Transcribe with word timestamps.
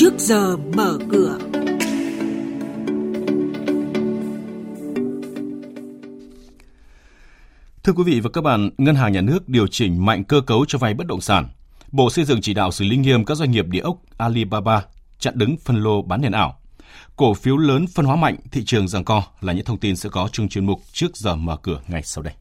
trước 0.00 0.14
giờ 0.18 0.56
mở 0.56 0.98
cửa. 1.10 1.38
Thưa 7.82 7.92
quý 7.92 8.02
vị 8.06 8.20
và 8.20 8.30
các 8.32 8.40
bạn, 8.40 8.70
Ngân 8.78 8.94
hàng 8.94 9.12
Nhà 9.12 9.20
nước 9.20 9.48
điều 9.48 9.66
chỉnh 9.66 10.04
mạnh 10.04 10.24
cơ 10.24 10.40
cấu 10.40 10.64
cho 10.68 10.78
vay 10.78 10.94
bất 10.94 11.06
động 11.06 11.20
sản. 11.20 11.48
Bộ 11.92 12.10
Xây 12.10 12.24
dựng 12.24 12.40
chỉ 12.40 12.54
đạo 12.54 12.70
xử 12.70 12.84
lý 12.84 12.96
nghiêm 12.96 13.24
các 13.24 13.34
doanh 13.34 13.50
nghiệp 13.50 13.66
địa 13.68 13.80
ốc 13.80 13.96
Alibaba 14.18 14.82
chặn 15.18 15.34
đứng 15.36 15.56
phân 15.56 15.82
lô 15.82 16.02
bán 16.02 16.20
nền 16.20 16.32
ảo. 16.32 16.60
Cổ 17.16 17.34
phiếu 17.34 17.56
lớn 17.56 17.86
phân 17.94 18.06
hóa 18.06 18.16
mạnh, 18.16 18.36
thị 18.50 18.64
trường 18.64 18.88
giằng 18.88 19.04
co 19.04 19.22
là 19.40 19.52
những 19.52 19.64
thông 19.64 19.78
tin 19.78 19.96
sẽ 19.96 20.08
có 20.08 20.28
trong 20.32 20.48
chuyên 20.48 20.66
mục 20.66 20.80
trước 20.92 21.16
giờ 21.16 21.36
mở 21.36 21.56
cửa 21.56 21.80
ngay 21.88 22.02
sau 22.02 22.22
đây. 22.22 22.34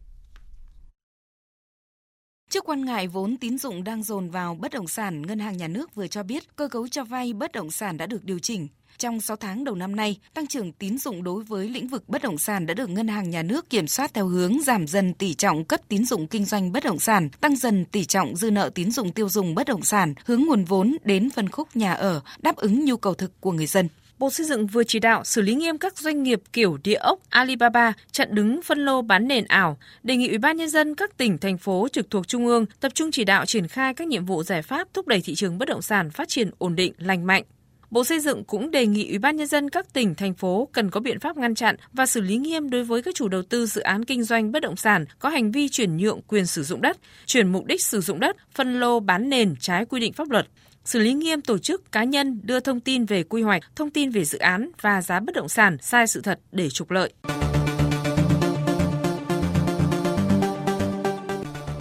Trước 2.49 2.65
quan 2.65 2.85
ngại 2.85 3.07
vốn 3.07 3.37
tín 3.37 3.57
dụng 3.57 3.83
đang 3.83 4.03
dồn 4.03 4.29
vào 4.29 4.55
bất 4.55 4.71
động 4.71 4.87
sản, 4.87 5.21
Ngân 5.21 5.39
hàng 5.39 5.57
Nhà 5.57 5.67
nước 5.67 5.95
vừa 5.95 6.07
cho 6.07 6.23
biết 6.23 6.55
cơ 6.55 6.67
cấu 6.67 6.87
cho 6.87 7.03
vay 7.03 7.33
bất 7.33 7.51
động 7.51 7.71
sản 7.71 7.97
đã 7.97 8.05
được 8.05 8.23
điều 8.23 8.39
chỉnh. 8.39 8.67
Trong 8.97 9.21
6 9.21 9.37
tháng 9.37 9.63
đầu 9.63 9.75
năm 9.75 9.95
nay, 9.95 10.17
tăng 10.33 10.47
trưởng 10.47 10.71
tín 10.71 10.97
dụng 10.97 11.23
đối 11.23 11.43
với 11.43 11.69
lĩnh 11.69 11.87
vực 11.87 12.09
bất 12.09 12.21
động 12.21 12.37
sản 12.37 12.65
đã 12.65 12.73
được 12.73 12.89
Ngân 12.89 13.07
hàng 13.07 13.29
Nhà 13.29 13.43
nước 13.43 13.69
kiểm 13.69 13.87
soát 13.87 14.13
theo 14.13 14.27
hướng 14.27 14.61
giảm 14.63 14.87
dần 14.87 15.13
tỷ 15.13 15.33
trọng 15.33 15.65
cấp 15.65 15.81
tín 15.87 16.05
dụng 16.05 16.27
kinh 16.27 16.45
doanh 16.45 16.71
bất 16.71 16.83
động 16.83 16.99
sản, 16.99 17.29
tăng 17.41 17.55
dần 17.55 17.85
tỷ 17.85 18.05
trọng 18.05 18.35
dư 18.35 18.51
nợ 18.51 18.69
tín 18.75 18.91
dụng 18.91 19.11
tiêu 19.11 19.29
dùng 19.29 19.55
bất 19.55 19.67
động 19.67 19.83
sản, 19.83 20.13
hướng 20.25 20.41
nguồn 20.45 20.65
vốn 20.65 20.97
đến 21.03 21.29
phân 21.29 21.49
khúc 21.49 21.75
nhà 21.75 21.93
ở, 21.93 22.21
đáp 22.39 22.55
ứng 22.55 22.85
nhu 22.85 22.97
cầu 22.97 23.13
thực 23.13 23.41
của 23.41 23.51
người 23.51 23.67
dân. 23.67 23.87
Bộ 24.19 24.29
Xây 24.29 24.45
dựng 24.45 24.67
vừa 24.67 24.83
chỉ 24.83 24.99
đạo 24.99 25.23
xử 25.23 25.41
lý 25.41 25.55
nghiêm 25.55 25.77
các 25.77 25.97
doanh 25.97 26.23
nghiệp 26.23 26.41
kiểu 26.53 26.77
địa 26.83 26.95
ốc 26.95 27.19
Alibaba 27.29 27.93
chặn 28.11 28.35
đứng 28.35 28.61
phân 28.61 28.85
lô 28.85 29.01
bán 29.01 29.27
nền 29.27 29.45
ảo, 29.45 29.77
đề 30.03 30.15
nghị 30.15 30.27
Ủy 30.27 30.37
ban 30.37 30.57
nhân 30.57 30.69
dân 30.69 30.95
các 30.95 31.17
tỉnh 31.17 31.37
thành 31.37 31.57
phố 31.57 31.87
trực 31.91 32.09
thuộc 32.09 32.27
trung 32.27 32.45
ương 32.45 32.65
tập 32.79 32.91
trung 32.95 33.11
chỉ 33.11 33.23
đạo 33.23 33.45
triển 33.45 33.67
khai 33.67 33.93
các 33.93 34.07
nhiệm 34.07 34.25
vụ 34.25 34.43
giải 34.43 34.61
pháp 34.61 34.87
thúc 34.93 35.07
đẩy 35.07 35.21
thị 35.21 35.35
trường 35.35 35.57
bất 35.57 35.67
động 35.67 35.81
sản 35.81 36.09
phát 36.09 36.27
triển 36.27 36.51
ổn 36.57 36.75
định, 36.75 36.93
lành 36.97 37.27
mạnh. 37.27 37.43
Bộ 37.91 38.03
Xây 38.03 38.19
dựng 38.19 38.43
cũng 38.43 38.71
đề 38.71 38.85
nghị 38.85 39.09
Ủy 39.09 39.17
ban 39.17 39.35
nhân 39.35 39.47
dân 39.47 39.69
các 39.69 39.93
tỉnh 39.93 40.15
thành 40.15 40.33
phố 40.33 40.69
cần 40.73 40.89
có 40.89 40.99
biện 40.99 41.19
pháp 41.19 41.37
ngăn 41.37 41.55
chặn 41.55 41.75
và 41.93 42.05
xử 42.05 42.21
lý 42.21 42.37
nghiêm 42.37 42.69
đối 42.69 42.83
với 42.83 43.01
các 43.01 43.15
chủ 43.15 43.27
đầu 43.27 43.41
tư 43.41 43.65
dự 43.65 43.81
án 43.81 44.05
kinh 44.05 44.23
doanh 44.23 44.51
bất 44.51 44.59
động 44.59 44.75
sản 44.75 45.05
có 45.19 45.29
hành 45.29 45.51
vi 45.51 45.69
chuyển 45.69 45.97
nhượng 45.97 46.21
quyền 46.27 46.45
sử 46.45 46.63
dụng 46.63 46.81
đất, 46.81 46.97
chuyển 47.25 47.51
mục 47.51 47.65
đích 47.65 47.83
sử 47.83 48.01
dụng 48.01 48.19
đất, 48.19 48.35
phân 48.55 48.79
lô 48.79 48.99
bán 48.99 49.29
nền 49.29 49.55
trái 49.59 49.85
quy 49.85 49.99
định 49.99 50.13
pháp 50.13 50.29
luật 50.29 50.47
xử 50.85 50.99
lý 50.99 51.13
nghiêm 51.13 51.41
tổ 51.41 51.57
chức 51.57 51.91
cá 51.91 52.03
nhân 52.03 52.39
đưa 52.43 52.59
thông 52.59 52.79
tin 52.79 53.05
về 53.05 53.23
quy 53.23 53.41
hoạch, 53.41 53.63
thông 53.75 53.89
tin 53.89 54.09
về 54.09 54.25
dự 54.25 54.37
án 54.37 54.69
và 54.81 55.01
giá 55.01 55.19
bất 55.19 55.35
động 55.35 55.49
sản 55.49 55.77
sai 55.81 56.07
sự 56.07 56.21
thật 56.21 56.39
để 56.51 56.69
trục 56.69 56.91
lợi. 56.91 57.13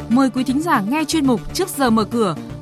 Mời 0.08 0.30
quý 0.30 0.44
thính 0.44 0.62
giả 0.62 0.82
nghe 0.88 1.04
chuyên 1.04 1.26
mục 1.26 1.54
Trước 1.54 1.68
giờ 1.68 1.90
mở 1.90 2.04
cửa 2.04 2.34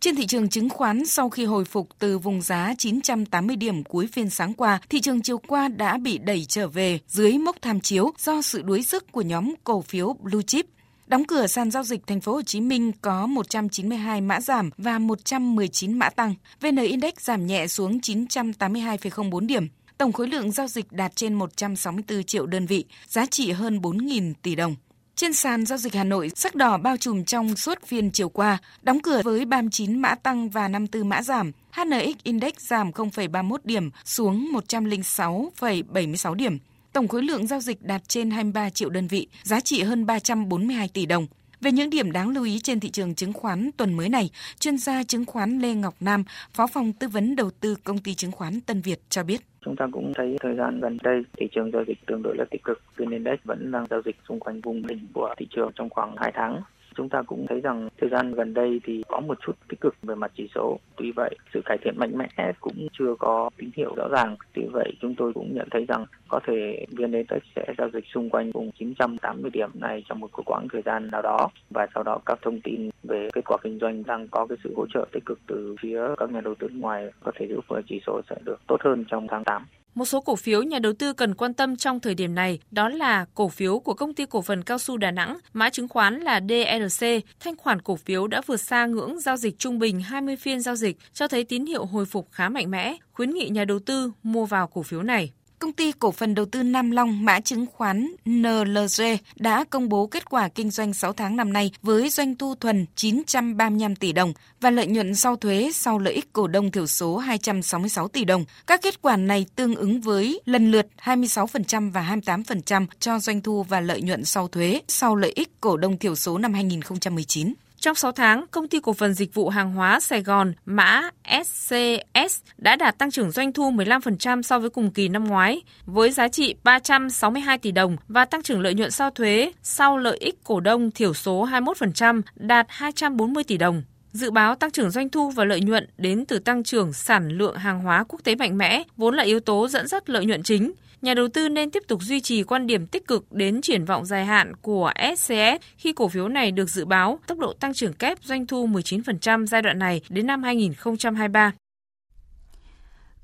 Trên 0.00 0.16
thị 0.16 0.26
trường 0.26 0.48
chứng 0.48 0.68
khoán, 0.68 1.06
sau 1.06 1.30
khi 1.30 1.44
hồi 1.44 1.64
phục 1.64 1.88
từ 1.98 2.18
vùng 2.18 2.42
giá 2.42 2.74
980 2.78 3.56
điểm 3.56 3.84
cuối 3.84 4.08
phiên 4.12 4.30
sáng 4.30 4.54
qua, 4.54 4.80
thị 4.88 5.00
trường 5.00 5.22
chiều 5.22 5.38
qua 5.38 5.68
đã 5.68 5.98
bị 5.98 6.18
đẩy 6.18 6.44
trở 6.44 6.68
về 6.68 6.98
dưới 7.08 7.38
mốc 7.38 7.56
tham 7.62 7.80
chiếu 7.80 8.12
do 8.18 8.42
sự 8.42 8.62
đuối 8.62 8.82
sức 8.82 9.12
của 9.12 9.22
nhóm 9.22 9.54
cổ 9.64 9.80
phiếu 9.80 10.16
Blue 10.20 10.42
Chip. 10.42 10.66
Đóng 11.06 11.24
cửa 11.24 11.46
sàn 11.46 11.70
giao 11.70 11.82
dịch 11.82 12.06
thành 12.06 12.20
phố 12.20 12.32
Hồ 12.32 12.42
Chí 12.42 12.60
Minh 12.60 12.92
có 13.02 13.26
192 13.26 14.20
mã 14.20 14.40
giảm 14.40 14.70
và 14.78 14.98
119 14.98 15.98
mã 15.98 16.10
tăng. 16.10 16.34
VN 16.60 16.76
Index 16.76 17.14
giảm 17.18 17.46
nhẹ 17.46 17.66
xuống 17.66 17.98
982,04 17.98 19.46
điểm. 19.46 19.68
Tổng 19.98 20.12
khối 20.12 20.28
lượng 20.28 20.52
giao 20.52 20.68
dịch 20.68 20.92
đạt 20.92 21.16
trên 21.16 21.34
164 21.34 22.24
triệu 22.24 22.46
đơn 22.46 22.66
vị, 22.66 22.84
giá 23.08 23.26
trị 23.26 23.52
hơn 23.52 23.78
4.000 23.78 24.32
tỷ 24.42 24.54
đồng. 24.54 24.76
Trên 25.20 25.32
sàn 25.32 25.66
giao 25.66 25.78
dịch 25.78 25.94
Hà 25.94 26.04
Nội, 26.04 26.30
sắc 26.36 26.54
đỏ 26.54 26.78
bao 26.78 26.96
trùm 26.96 27.24
trong 27.24 27.56
suốt 27.56 27.78
phiên 27.86 28.10
chiều 28.10 28.28
qua, 28.28 28.58
đóng 28.82 29.00
cửa 29.00 29.20
với 29.24 29.44
39 29.44 29.98
mã 29.98 30.14
tăng 30.14 30.48
và 30.48 30.68
54 30.68 31.08
mã 31.08 31.22
giảm. 31.22 31.52
HNX 31.70 32.16
Index 32.22 32.52
giảm 32.58 32.90
0,31 32.90 33.56
điểm 33.64 33.90
xuống 34.04 34.48
106,76 34.68 36.34
điểm. 36.34 36.58
Tổng 36.92 37.08
khối 37.08 37.22
lượng 37.22 37.46
giao 37.46 37.60
dịch 37.60 37.82
đạt 37.82 38.08
trên 38.08 38.30
23 38.30 38.70
triệu 38.70 38.90
đơn 38.90 39.08
vị, 39.08 39.26
giá 39.42 39.60
trị 39.60 39.82
hơn 39.82 40.06
342 40.06 40.88
tỷ 40.88 41.06
đồng. 41.06 41.26
Về 41.60 41.72
những 41.72 41.90
điểm 41.90 42.12
đáng 42.12 42.28
lưu 42.28 42.44
ý 42.44 42.58
trên 42.58 42.80
thị 42.80 42.90
trường 42.90 43.14
chứng 43.14 43.32
khoán 43.32 43.70
tuần 43.76 43.96
mới 43.96 44.08
này, 44.08 44.30
chuyên 44.60 44.78
gia 44.78 45.02
chứng 45.02 45.26
khoán 45.26 45.58
Lê 45.58 45.74
Ngọc 45.74 45.94
Nam, 46.00 46.24
Phó 46.52 46.66
phòng 46.66 46.92
tư 46.92 47.08
vấn 47.08 47.36
đầu 47.36 47.50
tư 47.60 47.76
công 47.84 47.98
ty 47.98 48.14
chứng 48.14 48.32
khoán 48.32 48.60
Tân 48.60 48.80
Việt 48.80 49.00
cho 49.08 49.22
biết. 49.22 49.40
Chúng 49.64 49.76
ta 49.76 49.86
cũng 49.92 50.12
thấy 50.16 50.36
thời 50.40 50.56
gian 50.56 50.80
gần 50.80 50.98
đây 51.02 51.22
thị 51.38 51.46
trường 51.54 51.70
giao 51.72 51.84
dịch 51.88 51.98
tương 52.06 52.22
đối 52.22 52.36
là 52.36 52.44
tích 52.50 52.64
cực, 52.64 52.82
VN 52.96 53.10
Index 53.10 53.38
vẫn 53.44 53.70
đang 53.70 53.86
giao 53.90 54.02
dịch 54.04 54.16
xung 54.28 54.40
quanh 54.40 54.60
vùng 54.60 54.86
đỉnh 54.86 55.06
của 55.12 55.34
thị 55.38 55.46
trường 55.50 55.70
trong 55.74 55.90
khoảng 55.90 56.14
2 56.16 56.32
tháng. 56.34 56.62
Chúng 56.96 57.08
ta 57.08 57.22
cũng 57.22 57.46
thấy 57.48 57.60
rằng 57.60 57.88
thời 58.00 58.10
gian 58.10 58.32
gần 58.32 58.54
đây 58.54 58.80
thì 58.84 59.02
có 59.08 59.20
một 59.20 59.38
chút 59.46 59.52
tích 59.68 59.80
cực 59.80 59.94
về 60.02 60.14
mặt 60.14 60.32
chỉ 60.36 60.48
số. 60.54 60.78
Tuy 60.96 61.12
vậy, 61.12 61.36
sự 61.54 61.60
cải 61.64 61.78
thiện 61.84 61.94
mạnh 61.96 62.12
mẽ 62.18 62.52
cũng 62.60 62.88
chưa 62.92 63.14
có 63.18 63.50
tín 63.56 63.70
hiệu 63.76 63.94
rõ 63.96 64.08
ràng. 64.08 64.36
Tuy 64.54 64.62
vậy, 64.72 64.92
chúng 65.00 65.14
tôi 65.14 65.32
cũng 65.32 65.54
nhận 65.54 65.68
thấy 65.70 65.84
rằng 65.88 66.04
có 66.28 66.40
thể 66.46 66.86
VN 66.90 67.12
Index 67.12 67.42
sẽ 67.56 67.66
giao 67.78 67.90
dịch 67.90 68.04
xung 68.14 68.30
quanh 68.30 68.50
vùng 68.50 68.70
980 68.72 69.50
điểm 69.50 69.70
này 69.74 70.04
trong 70.08 70.20
một 70.20 70.30
quãng 70.46 70.66
thời 70.72 70.82
gian 70.82 71.10
nào 71.10 71.22
đó 71.22 71.48
và 71.70 71.86
sau 71.94 72.02
đó 72.02 72.18
các 72.26 72.38
thông 72.42 72.60
tin 72.60 72.90
về 73.02 73.28
kết 73.32 73.44
quả 73.44 73.56
kinh 73.62 73.78
doanh 73.78 74.02
đang 74.06 74.28
có 74.28 74.46
cái 74.46 74.58
sự 74.64 74.74
hỗ 74.76 74.86
trợ 74.94 75.06
tích 75.12 75.24
cực 75.26 75.38
từ 75.46 75.76
phía 75.80 76.00
các 76.16 76.30
nhà 76.30 76.40
đầu 76.40 76.54
tư 76.54 76.68
ngoài 76.72 77.10
có 77.20 77.32
thể 77.34 77.46
giúp 77.48 77.64
chỉ 77.88 78.00
số 78.06 78.20
sẽ 78.30 78.36
được 78.44 78.60
tốt 78.66 78.76
hơn 78.80 79.04
trong 79.08 79.26
tháng 79.28 79.44
8. 79.44 79.66
Một 80.00 80.06
số 80.06 80.20
cổ 80.20 80.36
phiếu 80.36 80.62
nhà 80.62 80.78
đầu 80.78 80.92
tư 80.92 81.12
cần 81.12 81.34
quan 81.34 81.54
tâm 81.54 81.76
trong 81.76 82.00
thời 82.00 82.14
điểm 82.14 82.34
này 82.34 82.58
đó 82.70 82.88
là 82.88 83.26
cổ 83.34 83.48
phiếu 83.48 83.78
của 83.78 83.94
công 83.94 84.14
ty 84.14 84.26
cổ 84.26 84.42
phần 84.42 84.62
cao 84.62 84.78
su 84.78 84.96
Đà 84.96 85.10
Nẵng, 85.10 85.38
mã 85.52 85.70
chứng 85.70 85.88
khoán 85.88 86.20
là 86.20 86.40
DRC. 86.40 87.06
Thanh 87.40 87.56
khoản 87.56 87.82
cổ 87.82 87.96
phiếu 87.96 88.26
đã 88.26 88.42
vượt 88.46 88.56
xa 88.56 88.86
ngưỡng 88.86 89.20
giao 89.20 89.36
dịch 89.36 89.58
trung 89.58 89.78
bình 89.78 90.00
20 90.00 90.36
phiên 90.36 90.60
giao 90.60 90.76
dịch, 90.76 90.96
cho 91.12 91.28
thấy 91.28 91.44
tín 91.44 91.66
hiệu 91.66 91.84
hồi 91.84 92.04
phục 92.04 92.28
khá 92.30 92.48
mạnh 92.48 92.70
mẽ, 92.70 92.96
khuyến 93.12 93.30
nghị 93.30 93.48
nhà 93.48 93.64
đầu 93.64 93.78
tư 93.78 94.12
mua 94.22 94.46
vào 94.46 94.66
cổ 94.66 94.82
phiếu 94.82 95.02
này. 95.02 95.32
Công 95.60 95.72
ty 95.72 95.92
cổ 95.92 96.10
phần 96.10 96.34
đầu 96.34 96.46
tư 96.46 96.62
Nam 96.62 96.90
Long, 96.90 97.24
mã 97.24 97.40
chứng 97.40 97.66
khoán 97.72 98.10
NLG 98.24 99.02
đã 99.36 99.64
công 99.70 99.88
bố 99.88 100.06
kết 100.06 100.30
quả 100.30 100.48
kinh 100.48 100.70
doanh 100.70 100.94
6 100.94 101.12
tháng 101.12 101.36
năm 101.36 101.52
nay 101.52 101.70
với 101.82 102.08
doanh 102.10 102.36
thu 102.36 102.54
thuần 102.54 102.86
935 102.94 103.96
tỷ 103.96 104.12
đồng 104.12 104.32
và 104.60 104.70
lợi 104.70 104.86
nhuận 104.86 105.14
sau 105.14 105.36
thuế 105.36 105.70
sau 105.74 105.98
lợi 105.98 106.14
ích 106.14 106.32
cổ 106.32 106.46
đông 106.46 106.70
thiểu 106.70 106.86
số 106.86 107.16
266 107.16 108.08
tỷ 108.08 108.24
đồng. 108.24 108.44
Các 108.66 108.82
kết 108.82 109.02
quả 109.02 109.16
này 109.16 109.46
tương 109.56 109.74
ứng 109.74 110.00
với 110.00 110.40
lần 110.44 110.70
lượt 110.70 110.86
26% 111.02 111.92
và 111.92 112.16
28% 112.24 112.86
cho 113.00 113.18
doanh 113.18 113.40
thu 113.40 113.62
và 113.62 113.80
lợi 113.80 114.02
nhuận 114.02 114.24
sau 114.24 114.48
thuế 114.48 114.80
sau 114.88 115.16
lợi 115.16 115.32
ích 115.34 115.60
cổ 115.60 115.76
đông 115.76 115.98
thiểu 115.98 116.14
số 116.14 116.38
năm 116.38 116.54
2019. 116.54 117.54
Trong 117.80 117.94
6 117.94 118.12
tháng, 118.12 118.44
công 118.50 118.68
ty 118.68 118.80
cổ 118.80 118.92
phần 118.92 119.14
dịch 119.14 119.34
vụ 119.34 119.48
hàng 119.48 119.72
hóa 119.72 120.00
Sài 120.00 120.22
Gòn 120.22 120.52
mã 120.64 121.10
SCS 121.44 122.42
đã 122.58 122.76
đạt 122.76 122.98
tăng 122.98 123.10
trưởng 123.10 123.30
doanh 123.30 123.52
thu 123.52 123.70
15% 123.70 124.42
so 124.42 124.58
với 124.58 124.70
cùng 124.70 124.90
kỳ 124.90 125.08
năm 125.08 125.24
ngoái, 125.24 125.62
với 125.86 126.10
giá 126.10 126.28
trị 126.28 126.54
362 126.64 127.58
tỷ 127.58 127.70
đồng 127.70 127.96
và 128.08 128.24
tăng 128.24 128.42
trưởng 128.42 128.60
lợi 128.60 128.74
nhuận 128.74 128.90
sau 128.90 129.10
thuế 129.10 129.52
sau 129.62 129.98
lợi 129.98 130.16
ích 130.18 130.44
cổ 130.44 130.60
đông 130.60 130.90
thiểu 130.90 131.14
số 131.14 131.46
21% 131.46 132.22
đạt 132.34 132.66
240 132.68 133.44
tỷ 133.44 133.56
đồng. 133.56 133.82
Dự 134.12 134.30
báo 134.30 134.54
tăng 134.54 134.70
trưởng 134.70 134.90
doanh 134.90 135.08
thu 135.08 135.30
và 135.30 135.44
lợi 135.44 135.60
nhuận 135.60 135.88
đến 135.98 136.24
từ 136.24 136.38
tăng 136.38 136.64
trưởng 136.64 136.92
sản 136.92 137.28
lượng 137.28 137.56
hàng 137.56 137.80
hóa 137.80 138.04
quốc 138.08 138.20
tế 138.24 138.34
mạnh 138.34 138.58
mẽ, 138.58 138.82
vốn 138.96 139.14
là 139.14 139.22
yếu 139.22 139.40
tố 139.40 139.68
dẫn 139.68 139.88
dắt 139.88 140.10
lợi 140.10 140.26
nhuận 140.26 140.42
chính 140.42 140.72
nhà 141.02 141.14
đầu 141.14 141.28
tư 141.28 141.48
nên 141.48 141.70
tiếp 141.70 141.82
tục 141.88 142.02
duy 142.02 142.20
trì 142.20 142.42
quan 142.42 142.66
điểm 142.66 142.86
tích 142.86 143.06
cực 143.06 143.32
đến 143.32 143.60
triển 143.62 143.84
vọng 143.84 144.04
dài 144.04 144.24
hạn 144.26 144.56
của 144.62 144.92
SCS 145.16 145.64
khi 145.76 145.92
cổ 145.92 146.08
phiếu 146.08 146.28
này 146.28 146.50
được 146.50 146.70
dự 146.70 146.84
báo 146.84 147.18
tốc 147.26 147.38
độ 147.38 147.52
tăng 147.52 147.74
trưởng 147.74 147.92
kép 147.92 148.18
doanh 148.22 148.46
thu 148.46 148.66
19% 148.66 149.46
giai 149.46 149.62
đoạn 149.62 149.78
này 149.78 150.00
đến 150.08 150.26
năm 150.26 150.42
2023. 150.42 151.52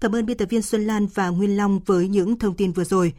Cảm 0.00 0.15
ơn 0.15 0.27
biên 0.27 0.37
tập 0.37 0.47
viên 0.50 0.62
Xuân 0.62 0.87
Lan 0.87 1.06
và 1.15 1.29
Nguyên 1.29 1.56
Long 1.56 1.81
với 1.87 2.09
những 2.09 2.39
thông 2.39 2.55
tin 2.55 2.73
vừa 2.73 2.85
rồi. 2.85 3.12